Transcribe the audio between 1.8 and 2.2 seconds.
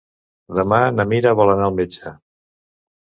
metge.